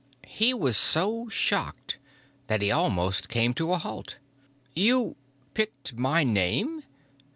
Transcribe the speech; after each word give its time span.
He 0.31 0.51
was 0.51 0.77
so 0.77 1.29
shocked 1.29 1.99
that 2.47 2.63
he 2.63 2.71
almost 2.71 3.29
came 3.29 3.53
to 3.53 3.71
a 3.71 3.77
halt. 3.77 4.17
"You 4.73 5.15
picked 5.53 5.95
my 5.95 6.23
name? 6.23 6.81